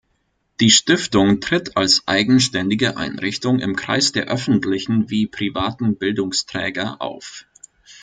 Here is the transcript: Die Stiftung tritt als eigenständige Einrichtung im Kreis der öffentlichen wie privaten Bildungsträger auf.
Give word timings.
Die 0.61 0.71
Stiftung 0.71 1.41
tritt 1.41 1.77
als 1.77 2.07
eigenständige 2.07 2.97
Einrichtung 2.97 3.59
im 3.59 3.75
Kreis 3.75 4.11
der 4.11 4.29
öffentlichen 4.29 5.11
wie 5.11 5.27
privaten 5.27 5.95
Bildungsträger 5.95 6.99
auf. 7.03 7.45